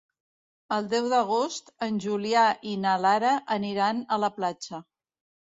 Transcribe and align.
El 0.77 0.87
deu 0.93 1.09
d'agost 1.11 1.69
en 1.89 1.99
Julià 2.07 2.47
i 2.71 2.73
na 2.87 2.95
Lara 3.05 3.35
aniran 3.59 4.03
a 4.17 4.21
la 4.25 4.33
platja. 4.41 4.83